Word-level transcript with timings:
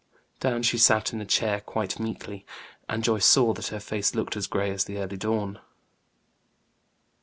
Down 0.39 0.63
she 0.63 0.79
sat 0.79 1.13
in 1.13 1.21
a 1.21 1.27
chair 1.27 1.61
quite 1.61 1.99
meekly, 1.99 2.43
and 2.89 3.03
Joyce 3.03 3.23
saw 3.27 3.53
that 3.53 3.67
her 3.67 3.79
face 3.79 4.15
looked 4.15 4.35
as 4.35 4.47
gray 4.47 4.71
as 4.71 4.85
the 4.85 4.97
early 4.97 5.15
dawn. 5.15 5.59